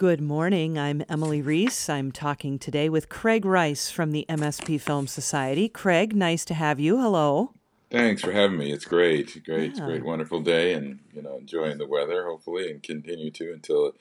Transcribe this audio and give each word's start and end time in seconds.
Good 0.00 0.22
morning. 0.22 0.78
I'm 0.78 1.04
Emily 1.10 1.42
Reese. 1.42 1.90
I'm 1.90 2.10
talking 2.10 2.58
today 2.58 2.88
with 2.88 3.10
Craig 3.10 3.44
Rice 3.44 3.90
from 3.90 4.12
the 4.12 4.24
MSP 4.30 4.80
Film 4.80 5.06
Society. 5.06 5.68
Craig, 5.68 6.16
nice 6.16 6.42
to 6.46 6.54
have 6.54 6.80
you. 6.80 6.98
Hello. 6.98 7.52
Thanks 7.90 8.22
for 8.22 8.30
having 8.30 8.56
me. 8.56 8.70
It's 8.70 8.84
great, 8.84 9.42
great, 9.44 9.76
yeah. 9.76 9.84
great, 9.84 10.04
wonderful 10.04 10.40
day, 10.40 10.74
and 10.74 11.00
you 11.12 11.22
know, 11.22 11.38
enjoying 11.38 11.78
the 11.78 11.88
weather, 11.88 12.24
hopefully, 12.24 12.70
and 12.70 12.80
continue 12.80 13.32
to 13.32 13.52
until 13.52 13.86
it, 13.86 13.94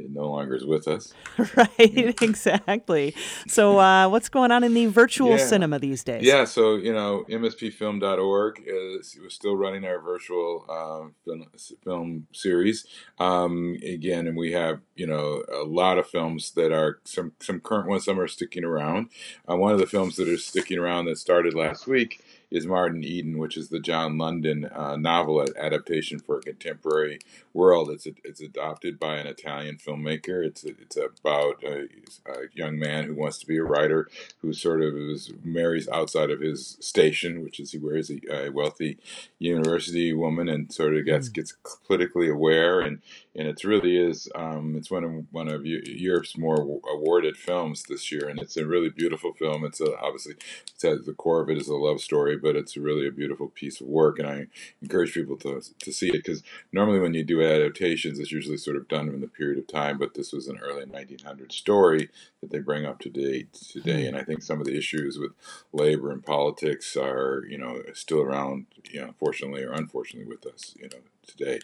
it 0.00 0.10
no 0.10 0.28
longer 0.32 0.56
is 0.56 0.66
with 0.66 0.88
us. 0.88 1.14
right, 1.56 1.68
exactly. 2.22 3.14
So, 3.46 3.78
uh, 3.78 4.08
what's 4.08 4.28
going 4.28 4.50
on 4.50 4.64
in 4.64 4.74
the 4.74 4.86
virtual 4.86 5.30
yeah. 5.30 5.46
cinema 5.46 5.78
these 5.78 6.02
days? 6.02 6.24
Yeah, 6.24 6.44
so 6.44 6.74
you 6.74 6.92
know, 6.92 7.24
mspfilm.org 7.28 8.64
is 8.66 9.16
we're 9.22 9.30
still 9.30 9.56
running 9.56 9.84
our 9.84 10.00
virtual 10.00 10.64
uh, 10.68 11.10
film, 11.24 11.46
film 11.84 12.26
series 12.32 12.84
um, 13.20 13.76
again, 13.84 14.26
and 14.26 14.36
we 14.36 14.50
have 14.52 14.80
you 14.96 15.06
know 15.06 15.44
a 15.54 15.62
lot 15.62 15.98
of 15.98 16.08
films 16.08 16.50
that 16.56 16.72
are 16.72 16.98
some 17.04 17.30
some 17.40 17.60
current 17.60 17.88
ones, 17.88 18.06
some 18.06 18.18
are 18.18 18.26
sticking 18.26 18.64
around. 18.64 19.08
Uh, 19.48 19.54
one 19.54 19.72
of 19.72 19.78
the 19.78 19.86
films 19.86 20.16
that 20.16 20.28
are 20.28 20.36
sticking 20.36 20.78
around 20.78 21.04
that 21.04 21.16
started 21.16 21.54
last 21.54 21.86
week 21.86 22.20
is 22.50 22.66
Martin 22.66 23.02
Eden, 23.02 23.38
which 23.38 23.56
is 23.56 23.68
the 23.68 23.80
John 23.80 24.18
London 24.18 24.66
uh, 24.66 24.96
novel 24.96 25.44
adaptation 25.58 26.18
for 26.18 26.38
a 26.38 26.42
contemporary 26.42 27.18
world. 27.52 27.90
It's 27.90 28.06
a, 28.06 28.12
it's 28.22 28.40
adopted 28.40 29.00
by 29.00 29.16
an 29.16 29.26
Italian 29.26 29.76
filmmaker. 29.78 30.46
It's 30.46 30.64
a, 30.64 30.68
it's 30.68 30.96
about 30.96 31.62
a, 31.64 31.88
a, 32.26 32.46
young 32.54 32.78
man 32.78 33.04
who 33.04 33.14
wants 33.14 33.38
to 33.38 33.46
be 33.46 33.56
a 33.56 33.64
writer 33.64 34.08
who 34.42 34.52
sort 34.52 34.82
of 34.82 34.94
is, 34.96 35.32
marries 35.42 35.88
outside 35.88 36.30
of 36.30 36.40
his 36.40 36.76
station, 36.80 37.42
which 37.42 37.58
is 37.58 37.72
he 37.72 37.78
wears 37.78 38.10
a, 38.10 38.46
a 38.46 38.50
wealthy 38.50 38.98
university 39.38 40.12
woman 40.12 40.48
and 40.48 40.72
sort 40.72 40.96
of 40.96 41.04
gets 41.04 41.28
mm. 41.28 41.34
gets 41.34 41.54
politically 41.86 42.28
aware 42.28 42.80
and 42.80 43.00
and 43.34 43.48
it 43.48 43.64
really 43.64 43.96
is 43.96 44.28
um, 44.34 44.74
it's 44.76 44.90
one 44.90 45.04
of 45.04 45.12
one 45.30 45.48
of 45.48 45.66
Europe's 45.66 46.38
more 46.38 46.80
awarded 46.90 47.36
films 47.36 47.82
this 47.84 48.10
year 48.10 48.28
and 48.28 48.40
it's 48.40 48.56
a 48.56 48.66
really 48.66 48.88
beautiful 48.88 49.32
film. 49.32 49.64
It's 49.64 49.80
a, 49.80 49.98
obviously 49.98 50.34
it's 50.72 50.84
at 50.84 51.04
the 51.04 51.12
core 51.12 51.40
of 51.40 51.50
it 51.50 51.58
is 51.58 51.68
a 51.68 51.74
love 51.74 52.00
story, 52.00 52.35
but 52.36 52.56
it's 52.56 52.76
really 52.76 53.06
a 53.06 53.12
beautiful 53.12 53.48
piece 53.48 53.80
of 53.80 53.86
work 53.86 54.18
and 54.18 54.28
I 54.28 54.46
encourage 54.82 55.14
people 55.14 55.36
to 55.38 55.62
to 55.78 55.92
see 55.92 56.08
it 56.08 56.24
because 56.24 56.42
normally 56.72 57.00
when 57.00 57.14
you 57.14 57.24
do 57.24 57.42
adaptations, 57.42 58.18
it's 58.18 58.32
usually 58.32 58.56
sort 58.56 58.76
of 58.76 58.88
done 58.88 59.08
in 59.08 59.20
the 59.20 59.28
period 59.28 59.58
of 59.58 59.66
time, 59.66 59.98
but 59.98 60.14
this 60.14 60.32
was 60.32 60.48
an 60.48 60.58
early 60.58 60.84
1900 60.84 61.52
story 61.52 62.10
that 62.40 62.50
they 62.50 62.58
bring 62.58 62.84
up 62.84 63.00
to 63.00 63.10
date 63.10 63.52
today. 63.52 64.02
Hmm. 64.02 64.08
And 64.08 64.16
I 64.16 64.22
think 64.22 64.42
some 64.42 64.60
of 64.60 64.66
the 64.66 64.76
issues 64.76 65.18
with 65.18 65.32
labor 65.72 66.10
and 66.10 66.24
politics 66.24 66.96
are, 66.96 67.44
you 67.48 67.58
know, 67.58 67.82
still 67.94 68.20
around, 68.20 68.66
you 68.90 69.00
know, 69.00 69.14
fortunately 69.18 69.62
or 69.62 69.72
unfortunately 69.72 70.28
with 70.28 70.46
us, 70.46 70.74
you 70.78 70.88
know, 70.88 70.98
today. 71.26 71.60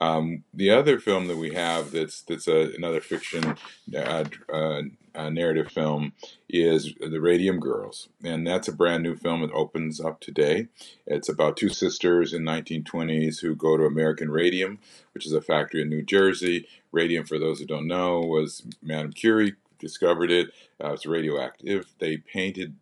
Um, 0.00 0.44
the 0.54 0.70
other 0.70 0.98
film 0.98 1.26
that 1.26 1.36
we 1.36 1.54
have 1.54 1.90
that's 1.90 2.22
that's 2.22 2.48
a, 2.48 2.72
another 2.76 3.00
fiction 3.00 3.56
uh, 3.94 4.24
uh, 4.52 4.82
uh, 5.14 5.30
narrative 5.30 5.70
film 5.70 6.12
is 6.48 6.94
The 7.00 7.20
Radium 7.20 7.60
Girls, 7.60 8.08
and 8.22 8.46
that's 8.46 8.68
a 8.68 8.72
brand 8.72 9.02
new 9.02 9.16
film. 9.16 9.42
It 9.42 9.50
opens 9.52 10.00
up 10.00 10.20
today. 10.20 10.68
It's 11.06 11.28
about 11.28 11.56
two 11.56 11.68
sisters 11.68 12.32
in 12.32 12.42
1920s 12.42 13.40
who 13.40 13.54
go 13.54 13.76
to 13.76 13.84
American 13.84 14.30
Radium, 14.30 14.78
which 15.14 15.26
is 15.26 15.32
a 15.32 15.40
factory 15.40 15.82
in 15.82 15.88
New 15.88 16.02
Jersey. 16.02 16.66
Radium, 16.92 17.24
for 17.24 17.38
those 17.38 17.60
who 17.60 17.66
don't 17.66 17.86
know, 17.86 18.20
was 18.20 18.62
Madame 18.82 19.12
Curie 19.12 19.54
discovered 19.78 20.30
it. 20.30 20.50
Uh, 20.82 20.92
it's 20.92 21.06
radioactive. 21.06 21.86
They 21.98 22.18
painted 22.18 22.76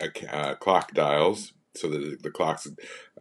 uh, 0.00 0.54
clock 0.54 0.92
dials 0.92 1.52
so 1.74 1.88
the, 1.88 2.16
the 2.20 2.30
clocks 2.30 2.66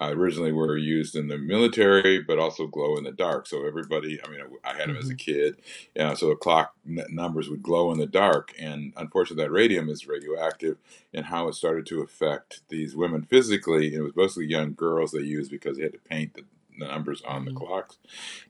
uh, 0.01 0.09
originally 0.11 0.51
were 0.51 0.75
used 0.75 1.15
in 1.15 1.27
the 1.27 1.37
military, 1.37 2.19
but 2.21 2.39
also 2.39 2.65
glow 2.65 2.97
in 2.97 3.03
the 3.03 3.11
dark. 3.11 3.45
So 3.45 3.65
everybody, 3.67 4.19
I 4.23 4.29
mean, 4.29 4.41
I 4.63 4.69
had 4.69 4.83
them 4.83 4.89
mm-hmm. 4.89 4.97
as 4.97 5.09
a 5.09 5.13
mm-hmm. 5.13 5.55
kid. 5.95 6.17
So 6.17 6.29
the 6.29 6.35
clock 6.35 6.73
numbers 6.83 7.49
would 7.49 7.61
glow 7.61 7.91
in 7.91 7.99
the 7.99 8.07
dark, 8.07 8.53
and 8.59 8.93
unfortunately, 8.97 9.43
that 9.43 9.51
radium 9.51 9.87
is 9.89 10.07
radioactive, 10.07 10.77
and 11.13 11.25
how 11.25 11.47
it 11.47 11.55
started 11.55 11.85
to 11.87 12.01
affect 12.01 12.61
these 12.69 12.95
women 12.95 13.21
physically. 13.21 13.93
It 13.93 14.01
was 14.01 14.15
mostly 14.15 14.45
young 14.45 14.73
girls 14.73 15.11
they 15.11 15.19
used 15.19 15.51
because 15.51 15.77
they 15.77 15.83
had 15.83 15.93
to 15.93 15.99
paint 15.99 16.33
the 16.33 16.43
the 16.79 16.87
numbers 16.87 17.21
on 17.23 17.45
the 17.45 17.51
mm-hmm. 17.51 17.65
clocks. 17.65 17.97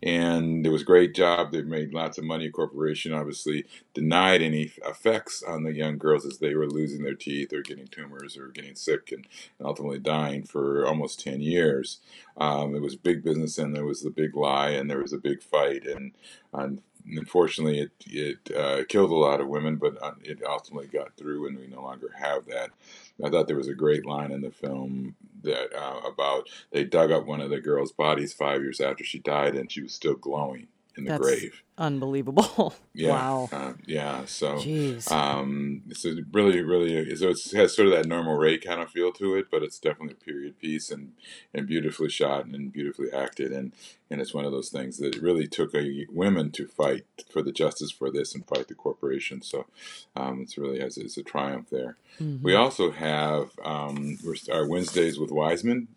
And 0.02 0.66
it 0.66 0.70
was 0.70 0.84
a 0.84 0.86
great 0.86 1.14
job. 1.14 1.52
They 1.52 1.62
made 1.62 1.94
lots 1.94 2.18
of 2.18 2.24
money. 2.24 2.50
Corporation 2.50 3.14
obviously 3.14 3.66
denied 3.94 4.42
any 4.42 4.72
effects 4.86 5.44
on 5.44 5.64
the 5.64 5.74
young 5.74 5.98
girls 5.98 6.26
as 6.26 6.40
they 6.40 6.56
were 6.56 6.68
losing 6.68 7.04
their 7.04 7.16
teeth 7.16 7.54
or 7.54 7.62
getting 7.62 7.88
tumors 7.88 8.38
or 8.38 8.48
getting 8.48 8.76
sick 8.76 9.12
and, 9.12 9.28
and 9.58 9.68
ultimately 9.68 10.00
dying 10.00 10.44
for 10.44 10.86
almost 10.86 11.24
10 11.24 11.42
years. 11.42 12.00
Um, 12.38 12.76
it 12.76 12.82
was 12.82 12.96
big 12.96 13.24
business 13.24 13.58
and 13.58 13.76
there 13.76 13.86
was 13.86 14.02
the 14.02 14.10
big 14.10 14.36
lie 14.36 14.70
and 14.70 14.90
there 14.90 15.02
was 15.02 15.14
a 15.14 15.18
big 15.18 15.42
fight. 15.42 15.86
And, 15.86 16.14
and 16.54 16.82
unfortunately, 17.18 17.80
it 17.80 17.92
it 18.08 18.56
uh, 18.56 18.84
killed 18.88 19.12
a 19.12 19.16
lot 19.16 19.42
of 19.42 19.48
women, 19.48 19.78
but 19.78 20.02
uh, 20.02 20.14
it 20.22 20.42
ultimately 20.48 20.88
got 20.88 21.16
through, 21.16 21.48
and 21.48 21.58
we 21.58 21.68
no 21.68 21.82
longer 21.82 22.12
have 22.18 22.46
that. 22.48 22.72
I 23.24 23.30
thought 23.30 23.48
there 23.48 23.58
was 23.58 23.68
a 23.68 23.74
great 23.74 24.06
line 24.06 24.32
in 24.32 24.42
the 24.42 24.52
film 24.52 25.16
that 25.44 25.74
uh, 25.76 26.02
about 26.08 26.50
they 26.72 26.84
dug 26.84 27.12
up 27.12 27.26
one 27.26 27.42
of 27.42 27.50
the 27.50 27.62
girl's 27.62 27.92
bodies 27.92 28.34
five 28.34 28.62
years 28.62 28.82
after 28.82 29.04
she 29.04 29.20
died, 29.20 29.56
and 29.56 29.72
she 29.72 29.82
was 29.82 29.94
still 29.94 30.16
glowing 30.16 30.68
in 31.00 31.06
the 31.06 31.12
That's 31.12 31.22
grave. 31.22 31.64
Unbelievable. 31.78 32.76
Yeah. 32.94 33.12
Wow. 33.12 33.50
Uh, 33.54 33.74
yeah. 33.86 34.26
So, 34.26 34.56
Jeez. 34.56 35.10
um, 35.10 35.84
it's 35.88 36.04
a 36.04 36.16
really, 36.34 36.62
really, 36.62 37.16
so 37.16 37.30
it 37.30 37.40
has 37.54 37.74
sort 37.74 37.88
of 37.88 37.94
that 37.94 38.08
Norma 38.08 38.36
Rae 38.36 38.58
kind 38.58 38.82
of 38.82 38.90
feel 38.90 39.14
to 39.14 39.36
it, 39.36 39.46
but 39.50 39.64
it's 39.64 39.80
definitely 39.80 40.18
a 40.20 40.26
period 40.26 40.60
piece 40.60 40.92
and, 40.92 41.14
and 41.54 41.66
beautifully 41.66 42.10
shot 42.10 42.46
and 42.46 42.74
beautifully 42.74 43.10
acted. 43.14 43.54
And, 43.54 43.72
and 44.10 44.20
it's 44.20 44.34
one 44.34 44.44
of 44.44 44.52
those 44.52 44.68
things 44.68 44.98
that 44.98 45.16
really 45.22 45.48
took 45.48 45.74
a, 45.74 46.06
women 46.10 46.52
to 46.52 46.68
fight 46.68 47.06
for 47.32 47.42
the 47.42 47.54
justice 47.54 47.92
for 47.92 48.12
this 48.12 48.36
and 48.36 48.46
fight 48.46 48.68
the 48.68 48.76
corporation. 48.76 49.42
So, 49.42 49.66
um, 50.14 50.42
it's 50.42 50.58
really 50.58 50.82
has, 50.82 50.98
it's 50.98 51.16
a 51.16 51.24
triumph 51.24 51.70
there. 51.70 51.96
Mm-hmm. 52.20 52.44
We 52.44 52.56
also 52.56 52.92
have, 52.92 53.52
um, 53.64 54.18
our 54.52 54.68
Wednesdays 54.68 55.18
with 55.18 55.32
Wiseman 55.32 55.88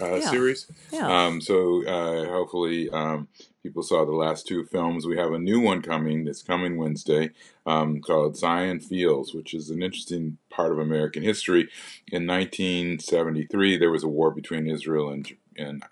uh, 0.00 0.14
yeah. 0.16 0.30
series. 0.30 0.66
Yeah. 0.90 1.26
Um, 1.26 1.40
so 1.40 1.86
uh, 1.86 2.26
hopefully 2.26 2.88
um, 2.90 3.28
people 3.62 3.82
saw 3.82 4.04
the 4.04 4.12
last 4.12 4.46
two 4.46 4.64
films. 4.64 5.06
We 5.06 5.16
have 5.16 5.32
a 5.32 5.38
new 5.38 5.60
one 5.60 5.82
coming 5.82 6.24
that's 6.24 6.42
coming 6.42 6.76
Wednesday 6.76 7.30
um, 7.64 8.00
called 8.00 8.36
Sinai 8.36 8.78
Fields, 8.78 9.34
which 9.34 9.54
is 9.54 9.70
an 9.70 9.82
interesting 9.82 10.38
part 10.50 10.72
of 10.72 10.78
American 10.78 11.22
history. 11.22 11.68
In 12.10 12.26
1973, 12.26 13.78
there 13.78 13.90
was 13.90 14.02
a 14.02 14.08
war 14.08 14.30
between 14.30 14.68
Israel 14.68 15.10
and 15.10 15.30
and 15.56 15.82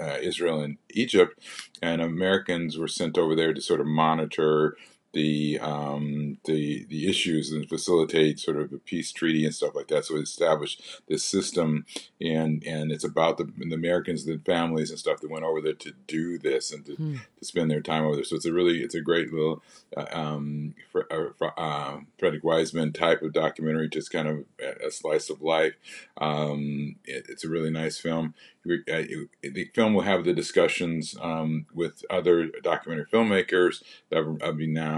uh, 0.00 0.18
Israel 0.22 0.60
and 0.60 0.78
Egypt, 0.90 1.40
and 1.82 2.00
Americans 2.00 2.78
were 2.78 2.86
sent 2.86 3.18
over 3.18 3.34
there 3.34 3.52
to 3.52 3.60
sort 3.60 3.80
of 3.80 3.86
monitor 3.86 4.76
the 5.12 5.58
um, 5.60 6.38
the 6.44 6.86
the 6.88 7.08
issues 7.08 7.50
and 7.52 7.68
facilitate 7.68 8.38
sort 8.38 8.58
of 8.58 8.72
a 8.72 8.78
peace 8.78 9.10
treaty 9.12 9.44
and 9.44 9.54
stuff 9.54 9.74
like 9.74 9.88
that. 9.88 10.04
So 10.04 10.16
it 10.16 10.22
established 10.22 10.82
this 11.08 11.24
system, 11.24 11.84
and 12.20 12.62
and 12.64 12.92
it's 12.92 13.04
about 13.04 13.38
the, 13.38 13.50
the 13.56 13.74
Americans, 13.74 14.24
the 14.24 14.40
families 14.44 14.90
and 14.90 14.98
stuff 14.98 15.20
that 15.20 15.30
went 15.30 15.44
over 15.44 15.60
there 15.60 15.74
to 15.74 15.92
do 16.06 16.38
this 16.38 16.72
and 16.72 16.84
to, 16.86 16.94
hmm. 16.94 17.16
to 17.38 17.44
spend 17.44 17.70
their 17.70 17.80
time 17.80 18.04
over 18.04 18.16
there. 18.16 18.24
So 18.24 18.36
it's 18.36 18.46
a 18.46 18.52
really 18.52 18.82
it's 18.82 18.94
a 18.94 19.00
great 19.00 19.32
little 19.32 19.62
uh, 19.96 20.06
um, 20.12 20.74
uh, 20.94 21.48
uh, 21.56 21.98
Frederick 22.18 22.44
Wiseman 22.44 22.92
type 22.92 23.22
of 23.22 23.32
documentary, 23.32 23.88
just 23.88 24.12
kind 24.12 24.28
of 24.28 24.44
a 24.84 24.90
slice 24.90 25.30
of 25.30 25.42
life. 25.42 25.74
Um, 26.18 26.96
it, 27.04 27.26
it's 27.28 27.44
a 27.44 27.48
really 27.48 27.70
nice 27.70 27.98
film. 27.98 28.34
Uh, 28.68 29.02
the 29.42 29.70
film 29.74 29.94
will 29.94 30.02
have 30.02 30.24
the 30.24 30.34
discussions 30.34 31.16
um, 31.20 31.64
with 31.74 32.04
other 32.10 32.48
documentary 32.62 33.06
filmmakers 33.06 33.82
that 34.10 34.18
are 34.18 34.36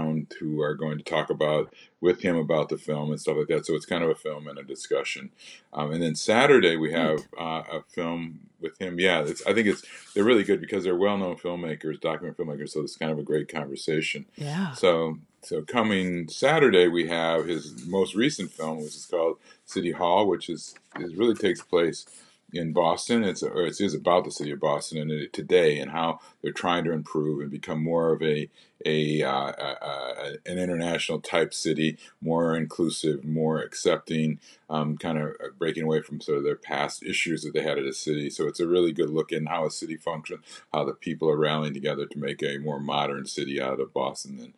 renowned 0.03 0.33
who 0.39 0.61
are 0.61 0.75
going 0.75 0.97
to 0.97 1.03
talk 1.03 1.29
about 1.29 1.73
with 2.01 2.21
him 2.21 2.35
about 2.35 2.69
the 2.69 2.77
film 2.77 3.11
and 3.11 3.19
stuff 3.19 3.37
like 3.37 3.47
that. 3.47 3.65
So 3.65 3.75
it's 3.75 3.85
kind 3.85 4.03
of 4.03 4.09
a 4.09 4.15
film 4.15 4.47
and 4.47 4.59
a 4.59 4.63
discussion. 4.63 5.31
Um, 5.71 5.91
and 5.91 6.01
then 6.01 6.15
Saturday 6.15 6.75
we 6.75 6.91
have 6.91 7.19
uh, 7.39 7.63
a 7.71 7.83
film 7.89 8.39
with 8.59 8.79
him. 8.79 8.99
Yeah, 8.99 9.21
I 9.21 9.53
think 9.53 9.67
it's 9.67 9.83
they're 10.13 10.23
really 10.23 10.43
good 10.43 10.61
because 10.61 10.83
they're 10.83 10.95
well-known 10.95 11.37
filmmakers, 11.37 11.99
document 11.99 12.37
filmmakers. 12.37 12.69
So 12.69 12.81
it's 12.81 12.97
kind 12.97 13.11
of 13.11 13.19
a 13.19 13.23
great 13.23 13.47
conversation. 13.47 14.25
Yeah. 14.35 14.73
So 14.73 15.17
so 15.41 15.61
coming 15.61 16.27
Saturday 16.29 16.87
we 16.87 17.07
have 17.07 17.45
his 17.45 17.85
most 17.87 18.15
recent 18.15 18.51
film, 18.51 18.77
which 18.77 18.95
is 18.95 19.05
called 19.05 19.37
City 19.65 19.91
Hall, 19.91 20.27
which 20.27 20.49
is 20.49 20.75
is 20.99 21.15
really 21.15 21.35
takes 21.35 21.61
place 21.61 22.05
in 22.53 22.73
Boston. 22.73 23.23
It's 23.23 23.43
or 23.43 23.65
it 23.65 23.79
is 23.79 23.93
about 23.93 24.25
the 24.25 24.31
city 24.31 24.51
of 24.51 24.59
Boston 24.59 24.99
and 24.99 25.11
it, 25.11 25.33
today 25.33 25.79
and 25.79 25.91
how 25.91 26.19
they're 26.41 26.51
trying 26.51 26.83
to 26.85 26.91
improve 26.91 27.41
and 27.41 27.51
become 27.51 27.83
more 27.83 28.13
of 28.13 28.21
a 28.21 28.49
a, 28.85 29.23
uh, 29.23 29.51
a 29.51 30.37
an 30.45 30.57
international 30.57 31.21
type 31.21 31.53
city, 31.53 31.97
more 32.21 32.55
inclusive, 32.57 33.23
more 33.23 33.61
accepting, 33.61 34.39
um, 34.69 34.97
kind 34.97 35.17
of 35.17 35.33
breaking 35.57 35.83
away 35.83 36.01
from 36.01 36.19
sort 36.19 36.37
of 36.37 36.43
their 36.43 36.57
past 36.57 37.01
issues 37.01 37.43
that 37.43 37.53
they 37.53 37.63
had 37.63 37.77
at 37.77 37.85
a 37.85 37.93
city. 37.93 38.29
So 38.29 38.47
it's 38.47 38.59
a 38.59 38.67
really 38.67 38.91
good 38.91 39.09
look 39.09 39.31
in 39.31 39.45
how 39.45 39.65
a 39.65 39.71
city 39.71 39.95
functions, 39.95 40.43
how 40.73 40.83
the 40.83 40.93
people 40.93 41.29
are 41.29 41.37
rallying 41.37 41.73
together 41.73 42.05
to 42.05 42.19
make 42.19 42.43
a 42.43 42.57
more 42.57 42.79
modern 42.79 43.25
city 43.25 43.61
out 43.61 43.79
of 43.79 43.93
Boston 43.93 44.53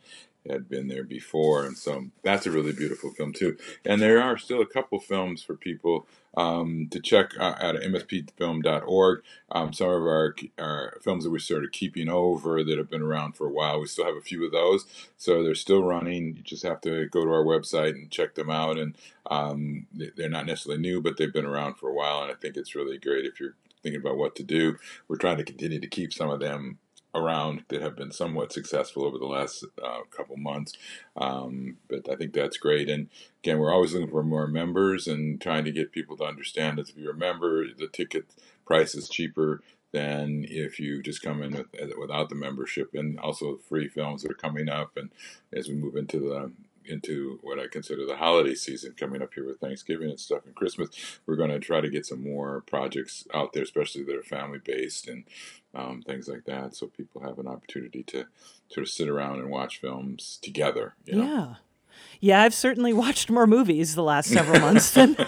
had 0.49 0.69
been 0.69 0.87
there 0.87 1.03
before. 1.03 1.65
And 1.65 1.77
so 1.77 2.05
that's 2.23 2.45
a 2.45 2.51
really 2.51 2.73
beautiful 2.73 3.11
film, 3.11 3.33
too. 3.33 3.57
And 3.83 4.01
there 4.01 4.21
are 4.21 4.37
still 4.37 4.61
a 4.61 4.65
couple 4.65 4.99
films 4.99 5.41
for 5.41 5.55
people 5.55 6.07
um, 6.37 6.87
to 6.91 6.99
check 6.99 7.31
out 7.39 7.61
at 7.61 7.75
mspfilm.org. 7.75 9.23
Um, 9.51 9.73
some 9.73 9.87
of 9.87 10.03
our, 10.03 10.35
our 10.59 10.97
films 11.01 11.23
that 11.23 11.31
we're 11.31 11.39
sort 11.39 11.63
of 11.63 11.71
keeping 11.71 12.09
over 12.09 12.63
that 12.63 12.77
have 12.77 12.89
been 12.89 13.01
around 13.01 13.33
for 13.33 13.47
a 13.47 13.51
while. 13.51 13.79
We 13.79 13.87
still 13.87 14.05
have 14.05 14.15
a 14.15 14.21
few 14.21 14.45
of 14.45 14.51
those. 14.51 14.85
So 15.17 15.43
they're 15.43 15.55
still 15.55 15.83
running. 15.83 16.35
You 16.35 16.43
just 16.43 16.63
have 16.63 16.81
to 16.81 17.07
go 17.07 17.23
to 17.23 17.31
our 17.31 17.45
website 17.45 17.91
and 17.91 18.11
check 18.11 18.35
them 18.35 18.49
out. 18.49 18.77
And 18.77 18.97
um, 19.29 19.87
they're 19.93 20.29
not 20.29 20.45
necessarily 20.45 20.81
new, 20.81 21.01
but 21.01 21.17
they've 21.17 21.33
been 21.33 21.45
around 21.45 21.75
for 21.75 21.89
a 21.89 21.93
while. 21.93 22.23
And 22.23 22.31
I 22.31 22.35
think 22.35 22.57
it's 22.57 22.75
really 22.75 22.97
great 22.97 23.25
if 23.25 23.39
you're 23.39 23.55
thinking 23.81 24.01
about 24.01 24.17
what 24.17 24.35
to 24.35 24.43
do. 24.43 24.77
We're 25.07 25.17
trying 25.17 25.37
to 25.37 25.43
continue 25.43 25.79
to 25.79 25.87
keep 25.87 26.11
some 26.11 26.29
of 26.29 26.39
them 26.39 26.79
around 27.15 27.63
that 27.69 27.81
have 27.81 27.95
been 27.95 28.11
somewhat 28.11 28.53
successful 28.53 29.05
over 29.05 29.17
the 29.17 29.25
last 29.25 29.65
uh, 29.83 30.01
couple 30.11 30.37
months. 30.37 30.73
Um, 31.17 31.77
but 31.89 32.09
I 32.09 32.15
think 32.15 32.33
that's 32.33 32.57
great. 32.57 32.89
And 32.89 33.09
again, 33.43 33.59
we're 33.59 33.73
always 33.73 33.93
looking 33.93 34.11
for 34.11 34.23
more 34.23 34.47
members 34.47 35.07
and 35.07 35.41
trying 35.41 35.65
to 35.65 35.71
get 35.71 35.91
people 35.91 36.17
to 36.17 36.25
understand 36.25 36.77
that 36.77 36.89
if 36.89 36.97
you're 36.97 37.13
a 37.13 37.17
member, 37.17 37.65
the 37.73 37.87
ticket 37.87 38.25
price 38.65 38.95
is 38.95 39.09
cheaper 39.09 39.61
than 39.93 40.45
if 40.49 40.79
you 40.79 41.01
just 41.01 41.21
come 41.21 41.41
in 41.41 41.53
with, 41.53 41.67
without 41.97 42.29
the 42.29 42.35
membership. 42.35 42.93
And 42.93 43.19
also 43.19 43.57
free 43.57 43.87
films 43.87 44.23
that 44.23 44.31
are 44.31 44.35
coming 44.35 44.69
up. 44.69 44.97
And 44.97 45.09
as 45.53 45.69
we 45.69 45.75
move 45.75 45.95
into 45.95 46.19
the 46.19 46.51
into 46.87 47.39
what 47.41 47.59
I 47.59 47.67
consider 47.67 48.05
the 48.05 48.17
holiday 48.17 48.55
season 48.55 48.93
coming 48.97 49.21
up 49.21 49.33
here 49.33 49.45
with 49.45 49.59
Thanksgiving 49.59 50.09
and 50.09 50.19
stuff 50.19 50.45
and 50.45 50.55
Christmas, 50.55 50.89
we're 51.25 51.35
going 51.35 51.49
to 51.49 51.59
try 51.59 51.81
to 51.81 51.89
get 51.89 52.05
some 52.05 52.23
more 52.23 52.61
projects 52.61 53.27
out 53.33 53.53
there, 53.53 53.63
especially 53.63 54.03
that 54.03 54.15
are 54.15 54.23
family 54.23 54.59
based 54.63 55.07
and 55.07 55.25
um, 55.73 56.01
things 56.01 56.27
like 56.27 56.45
that, 56.45 56.75
so 56.75 56.87
people 56.87 57.21
have 57.21 57.37
an 57.37 57.47
opportunity 57.47 58.03
to 58.03 58.25
sort 58.69 58.85
of 58.85 58.89
sit 58.89 59.09
around 59.09 59.39
and 59.39 59.49
watch 59.49 59.79
films 59.79 60.39
together. 60.41 60.95
You 61.05 61.15
know? 61.15 61.23
Yeah. 61.23 61.55
Yeah, 62.19 62.43
I've 62.43 62.53
certainly 62.53 62.93
watched 63.05 63.29
more 63.29 63.47
movies 63.47 63.95
the 63.95 64.03
last 64.03 64.29
several 64.29 64.59
months 64.59 64.91
than, 64.91 65.13
than 65.13 65.27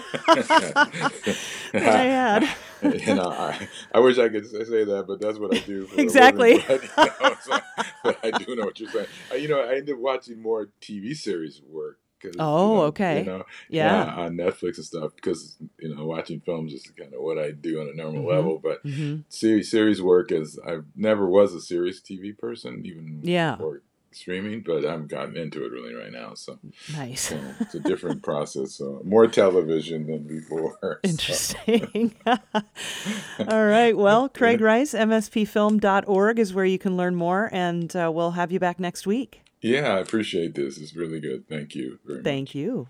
I 1.74 2.04
had. 2.04 2.48
you 3.06 3.14
know, 3.14 3.30
I, 3.30 3.68
I 3.92 4.00
wish 4.00 4.18
I 4.18 4.28
could 4.28 4.46
say 4.46 4.84
that, 4.84 5.04
but 5.06 5.20
that's 5.20 5.38
what 5.38 5.54
I 5.54 5.60
do. 5.60 5.88
exactly. 5.96 6.62
But, 6.66 6.82
you 6.98 7.12
know, 7.20 7.36
so, 7.42 7.58
but 8.04 8.18
I 8.24 8.30
do 8.30 8.56
know 8.56 8.64
what 8.64 8.78
you're 8.80 8.90
saying. 8.90 9.06
I, 9.32 9.36
you 9.36 9.48
know, 9.48 9.60
I 9.60 9.76
end 9.76 9.90
up 9.90 9.98
watching 9.98 10.40
more 10.40 10.68
TV 10.80 11.16
series 11.16 11.60
work 11.68 11.98
Cause, 12.20 12.34
oh, 12.38 12.68
you 12.70 12.74
know, 12.74 12.82
okay. 12.84 13.18
You 13.20 13.24
know, 13.24 13.44
yeah. 13.68 14.04
yeah. 14.04 14.14
on 14.24 14.36
Netflix 14.36 14.76
and 14.76 14.84
stuff 14.84 15.12
because 15.14 15.56
you 15.78 15.94
know 15.94 16.04
watching 16.04 16.40
films 16.40 16.72
is 16.72 16.82
kind 16.98 17.14
of 17.14 17.20
what 17.20 17.38
I 17.38 17.52
do 17.52 17.80
on 17.80 17.88
a 17.88 17.94
normal 17.94 18.22
mm-hmm. 18.22 18.30
level. 18.30 18.60
But 18.60 18.84
mm-hmm. 18.84 19.20
series 19.28 19.70
series 19.70 20.02
work 20.02 20.32
is 20.32 20.58
I 20.66 20.78
never 20.96 21.28
was 21.28 21.54
a 21.54 21.60
serious 21.60 22.00
TV 22.00 22.36
person 22.36 22.82
even 22.84 23.20
yeah. 23.22 23.52
before 23.52 23.82
streaming, 24.12 24.62
but 24.62 24.84
I'm 24.84 25.06
gotten 25.06 25.36
into 25.36 25.64
it 25.64 25.72
really 25.72 25.94
right 25.94 26.12
now. 26.12 26.34
So 26.34 26.58
nice. 26.92 27.22
So 27.28 27.40
it's 27.60 27.74
a 27.74 27.80
different 27.80 28.22
process. 28.22 28.74
So 28.74 29.00
more 29.04 29.26
television 29.26 30.06
than 30.06 30.24
before. 30.24 31.00
Interesting. 31.02 32.14
So. 32.24 32.36
All 33.48 33.66
right. 33.66 33.96
Well, 33.96 34.28
Craig 34.28 34.60
Rice, 34.60 34.94
MSPFilm.org 34.94 36.38
is 36.38 36.54
where 36.54 36.64
you 36.64 36.78
can 36.78 36.96
learn 36.96 37.14
more, 37.14 37.48
and 37.52 37.94
uh, 37.94 38.10
we'll 38.12 38.32
have 38.32 38.52
you 38.52 38.58
back 38.58 38.78
next 38.80 39.06
week. 39.06 39.42
Yeah, 39.60 39.94
I 39.94 39.98
appreciate 39.98 40.54
this. 40.54 40.78
It's 40.78 40.94
really 40.94 41.20
good. 41.20 41.48
Thank 41.48 41.74
you 41.74 41.98
very 42.04 42.22
Thank 42.22 42.50
much. 42.50 42.54
you. 42.54 42.88